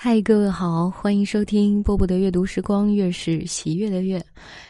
[0.00, 4.24] 嗨，各位好，欢迎收听波波的阅读时光，月是喜悦的月。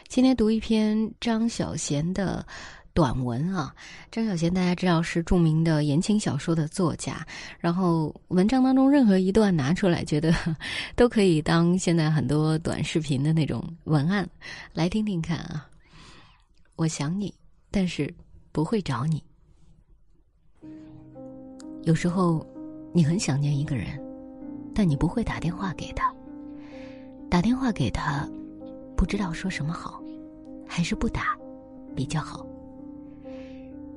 [0.07, 2.43] 今天读一篇张小娴的
[2.95, 3.71] 短文啊。
[4.09, 7.23] 张小娴大家知道是著名的言情小说的作家，
[7.59, 10.33] 然后文章当中任何一段拿出来，觉得
[10.97, 14.27] 都可以当现在很多短视频的那种文案
[14.73, 15.69] 来听听看啊。
[16.75, 17.31] 我想你，
[17.69, 18.11] 但是
[18.51, 19.23] 不会找你。
[21.83, 22.43] 有时候，
[22.91, 24.08] 你很想念一个人。
[24.73, 26.13] 但你不会打电话给他，
[27.29, 28.27] 打电话给他，
[28.95, 30.01] 不知道说什么好，
[30.65, 31.37] 还是不打
[31.95, 32.45] 比较好。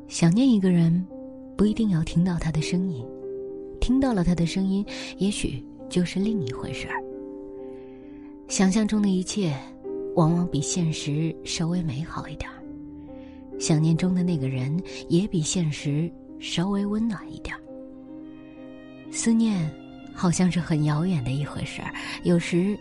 [0.09, 1.07] 想念一个人，
[1.57, 3.05] 不一定要听到他的声音，
[3.81, 4.85] 听到了他的声音，
[5.19, 7.03] 也许就是另一回事儿。
[8.49, 9.55] 想象中的一切，
[10.15, 12.57] 往往比现实稍微美好一点儿。
[13.59, 17.63] 想念中的那个人，也比现实稍微温暖一点儿。
[19.11, 19.71] 思念。
[20.15, 22.77] 好像是很遥远的一回事儿，有时，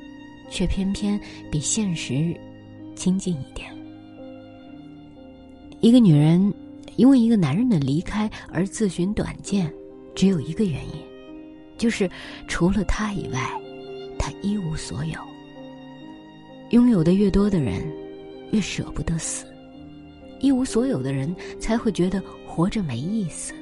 [0.50, 1.20] 却偏偏
[1.52, 2.36] 比现实
[2.96, 3.70] 亲近一点。
[5.80, 6.54] 一个女人
[6.96, 9.72] 因为一个男人的离开而自寻短见，
[10.14, 11.02] 只有一个原因，
[11.78, 12.10] 就是
[12.48, 13.40] 除了他以外，
[14.20, 15.20] 她一无所有。
[16.70, 17.82] 拥有的越多的人，
[18.52, 19.46] 越舍不得死；
[20.40, 23.54] 一无所有的人，才会觉得活着没意思。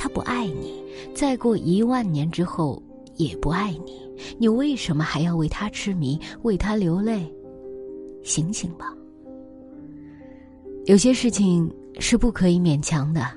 [0.00, 0.82] 他不爱你，
[1.14, 2.82] 再过一万年之后
[3.16, 4.00] 也不爱你，
[4.38, 7.30] 你为什么还要为他痴迷，为他流泪？
[8.22, 8.94] 醒醒吧！
[10.86, 13.30] 有些事情是不可以勉强的，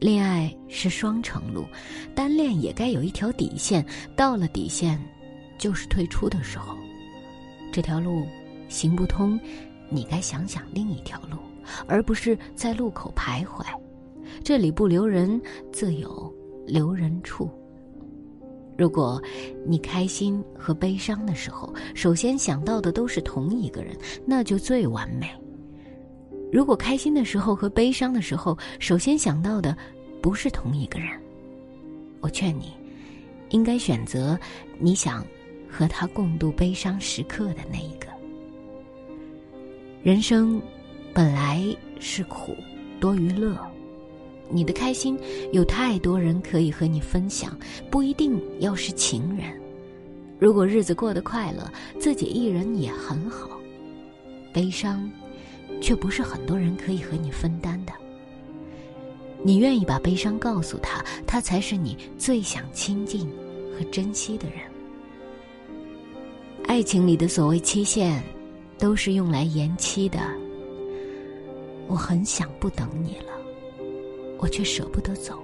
[0.00, 1.66] 恋爱是双程路，
[2.14, 3.84] 单恋也该有一条底线，
[4.16, 4.98] 到了底线，
[5.58, 6.74] 就是退出的时候。
[7.70, 8.26] 这条路
[8.70, 9.38] 行不通，
[9.90, 11.36] 你该想想另一条路，
[11.86, 13.62] 而不是在路口徘徊。
[14.42, 15.40] 这里不留人，
[15.72, 16.34] 自有
[16.66, 17.50] 留人处。
[18.78, 19.22] 如果
[19.66, 23.96] 你开心和悲伤的时候，首先想到的都是同一个人，
[24.26, 25.26] 那就最完美。
[26.52, 29.76] 如果开心的时候和悲伤的时候，首先想到的
[30.20, 31.08] 不是同一个人，
[32.20, 32.72] 我劝你，
[33.48, 34.38] 应该选择
[34.78, 35.24] 你想
[35.68, 38.06] 和他共度悲伤时刻的那一个。
[40.02, 40.60] 人生
[41.14, 41.64] 本来
[41.98, 42.54] 是苦
[43.00, 43.58] 多于乐。
[44.48, 45.18] 你的开心
[45.52, 47.56] 有太多人可以和你分享，
[47.90, 49.46] 不一定要是情人。
[50.38, 53.50] 如果日子过得快乐，自己一人也很好。
[54.52, 55.10] 悲伤，
[55.80, 57.92] 却不是很多人可以和你分担的。
[59.42, 63.28] 你愿意把悲伤告诉他，他才是你最想亲近
[63.72, 64.58] 和珍惜的人。
[66.66, 68.22] 爱情里的所谓期限，
[68.78, 70.18] 都是用来延期的。
[71.86, 73.45] 我很想不等你了。
[74.38, 75.42] 我却舍不得走。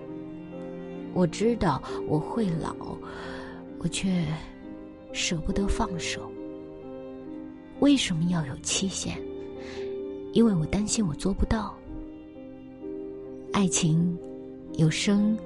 [1.14, 2.74] 我知道我会老，
[3.78, 4.24] 我却
[5.12, 6.30] 舍不得放手。
[7.80, 9.16] 为什么要有期限？
[10.32, 11.74] 因为我担心我做不到。
[13.52, 14.16] 爱情
[14.74, 15.36] 有生、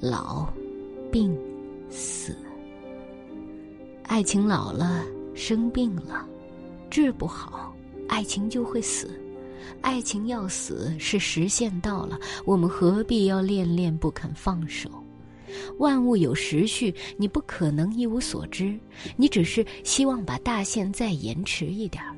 [0.00, 0.46] 老、
[1.10, 1.36] 病、
[1.88, 2.36] 死。
[4.04, 6.24] 爱情老了，生病了，
[6.88, 7.74] 治不好，
[8.08, 9.10] 爱情就会死。
[9.80, 14.90] 爱情要死是时限到了，我们何必要恋恋不肯放手？
[15.78, 18.78] 万物有时序，你不可能一无所知，
[19.16, 22.16] 你只是希望把大限再延迟一点儿。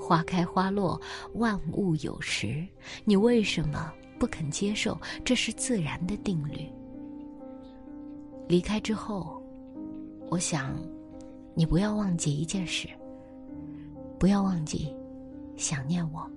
[0.00, 1.00] 花开花落，
[1.34, 2.66] 万物有时，
[3.04, 4.98] 你为什么不肯接受？
[5.24, 6.66] 这是自然的定律。
[8.48, 9.42] 离开之后，
[10.30, 10.74] 我想，
[11.54, 12.88] 你不要忘记一件事，
[14.18, 14.92] 不要忘记
[15.56, 16.28] 想念我。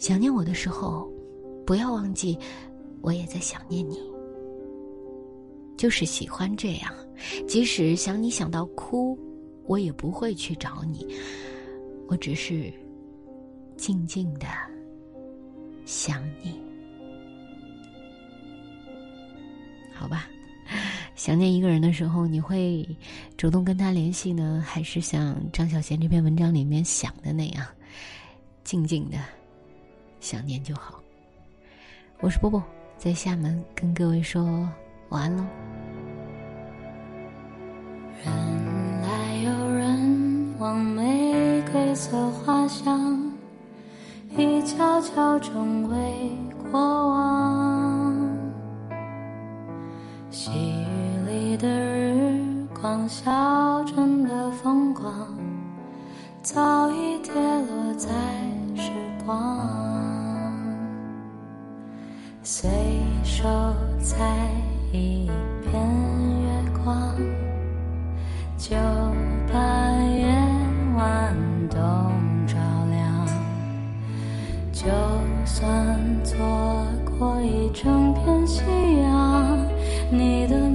[0.00, 1.06] 想念我的时候，
[1.66, 2.36] 不要忘记，
[3.02, 4.00] 我也在想念你。
[5.76, 6.92] 就是喜欢这样，
[7.46, 9.18] 即使想你想到哭，
[9.66, 11.06] 我也不会去找你，
[12.08, 12.72] 我只是
[13.76, 14.46] 静静的
[15.84, 16.58] 想你。
[19.94, 20.26] 好吧，
[21.14, 22.88] 想念一个人的时候，你会
[23.36, 27.66] 主动跟他联系呢，还是像张小娴这篇文章里面想的那样，
[28.64, 29.18] 静静的？
[30.20, 31.00] 想念就好。
[32.20, 32.62] 我是波波，
[32.98, 34.44] 在厦门跟各位说
[35.08, 35.44] 晚安喽。
[38.22, 38.32] 人
[39.02, 43.32] 来有人往，玫瑰色花香，
[44.36, 46.30] 一悄悄成为
[46.70, 46.78] 过
[47.08, 48.14] 往。
[50.30, 55.12] 细雨里的日光，小镇的风光，
[56.42, 58.10] 早已跌落在
[58.76, 58.90] 时
[59.24, 59.59] 光。
[62.60, 62.68] 随
[63.24, 63.42] 手
[64.02, 64.22] 采
[64.92, 65.30] 一
[65.62, 65.82] 片
[66.42, 67.16] 月光。
[68.58, 68.76] 就
[69.50, 69.58] 把
[70.04, 70.26] 夜
[70.94, 71.34] 晚
[71.70, 71.78] 都
[72.46, 72.58] 照
[72.90, 73.26] 亮。
[74.74, 74.88] 就
[75.46, 76.36] 算错
[77.18, 78.60] 过一整片夕
[79.00, 79.56] 阳，
[80.10, 80.69] 你的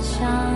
[0.00, 0.47] 想，